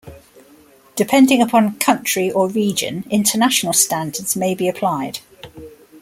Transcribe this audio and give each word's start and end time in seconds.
Depending 0.95 1.43
upon 1.43 1.77
country 1.77 2.31
or 2.31 2.49
region, 2.49 3.05
international 3.11 3.71
standards 3.71 4.35
may 4.35 4.55
be 4.55 4.67
applied. 4.67 5.19